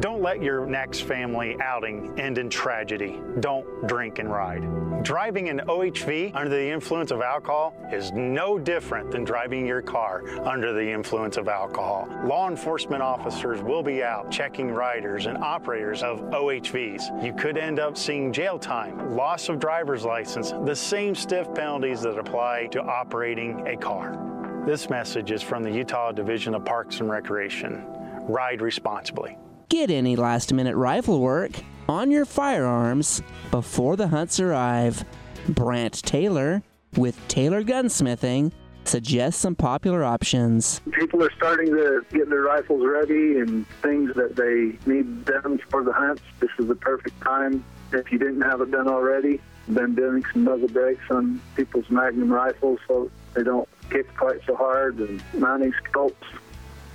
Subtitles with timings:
[0.00, 3.20] Don't let your next family outing end in tragedy.
[3.40, 5.02] Don't drink and ride.
[5.02, 10.22] Driving an OHV under the influence of alcohol is no different than driving your car
[10.46, 12.08] under the influence of alcohol.
[12.24, 17.24] Law enforcement officers will be out checking riders and operators of OHVs.
[17.24, 22.02] You could end up seeing jail time, loss of driver's license, the same stiff penalties
[22.02, 24.62] that apply to operating a car.
[24.64, 27.84] This message is from the Utah Division of Parks and Recreation.
[28.28, 29.36] Ride responsibly.
[29.68, 31.52] Get any last minute rifle work
[31.90, 35.04] on your firearms before the hunts arrive.
[35.46, 36.62] Brant Taylor
[36.96, 38.50] with Taylor Gunsmithing
[38.84, 40.80] suggests some popular options.
[40.92, 45.84] People are starting to get their rifles ready and things that they need done for
[45.84, 46.22] the hunts.
[46.40, 47.62] This is the perfect time.
[47.92, 52.32] If you didn't have it done already, been doing some muzzle brakes on people's Magnum
[52.32, 56.26] rifles so they don't kick quite so hard and mounting scopes,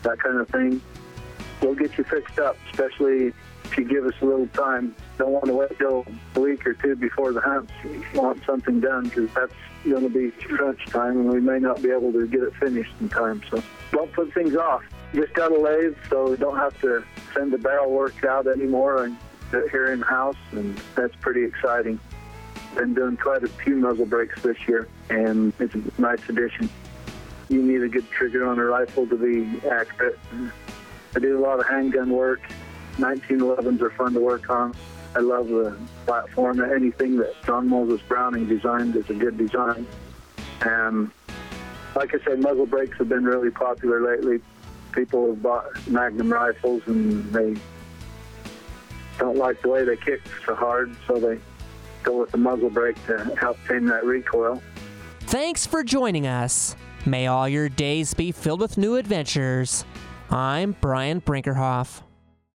[0.02, 0.82] that kind of thing
[1.64, 3.34] we'll get you fixed up, especially
[3.64, 4.96] if you give us a little time.
[5.18, 6.06] Don't want to wait till
[6.36, 7.70] a week or two before the hunt.
[8.14, 11.90] Want something done because that's going to be crunch time, and we may not be
[11.90, 13.42] able to get it finished in time.
[13.50, 14.84] So don't put things off.
[15.14, 19.06] Just got a lathe, so we don't have to send the barrel work out anymore
[19.06, 19.18] and
[19.70, 22.00] here in house, and that's pretty exciting.
[22.76, 26.70] Been doing quite a few muzzle brakes this year, and it's a nice addition.
[27.50, 30.18] You need a good trigger on a rifle to be accurate.
[31.16, 32.42] I do a lot of handgun work.
[32.98, 34.74] 1911s are fun to work on.
[35.16, 36.62] I love the platform.
[36.62, 39.86] Anything that John Moses Browning designed is a good design.
[40.62, 41.12] And
[41.96, 44.42] like I said, muzzle brakes have been really popular lately.
[44.92, 47.56] People have bought Magnum rifles and they
[49.20, 51.40] don't like the way they kick so hard, so they
[52.02, 54.62] go with the muzzle brake to help tame that recoil.
[55.22, 56.76] Thanks for joining us.
[57.06, 59.86] May all your days be filled with new adventures.
[60.30, 62.02] I'm Brian Brinkerhoff.